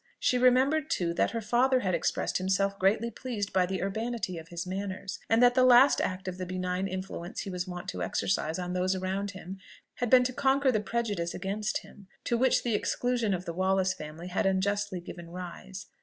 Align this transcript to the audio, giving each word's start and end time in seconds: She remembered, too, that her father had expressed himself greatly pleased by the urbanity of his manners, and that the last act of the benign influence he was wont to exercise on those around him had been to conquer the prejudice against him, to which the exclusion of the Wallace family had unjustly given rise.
She 0.17 0.39
remembered, 0.39 0.89
too, 0.89 1.13
that 1.13 1.29
her 1.29 1.41
father 1.41 1.81
had 1.81 1.93
expressed 1.93 2.39
himself 2.39 2.79
greatly 2.79 3.11
pleased 3.11 3.53
by 3.53 3.67
the 3.67 3.83
urbanity 3.83 4.39
of 4.39 4.47
his 4.47 4.65
manners, 4.65 5.19
and 5.29 5.43
that 5.43 5.53
the 5.53 5.63
last 5.63 6.01
act 6.01 6.27
of 6.27 6.39
the 6.39 6.45
benign 6.47 6.87
influence 6.87 7.41
he 7.41 7.51
was 7.51 7.67
wont 7.67 7.87
to 7.89 8.01
exercise 8.01 8.57
on 8.57 8.73
those 8.73 8.95
around 8.95 9.29
him 9.29 9.59
had 9.97 10.09
been 10.09 10.23
to 10.23 10.33
conquer 10.33 10.71
the 10.71 10.79
prejudice 10.79 11.35
against 11.35 11.83
him, 11.83 12.07
to 12.23 12.35
which 12.35 12.63
the 12.63 12.73
exclusion 12.73 13.31
of 13.31 13.45
the 13.45 13.53
Wallace 13.53 13.93
family 13.93 14.29
had 14.29 14.47
unjustly 14.47 15.01
given 15.01 15.29
rise. 15.29 15.85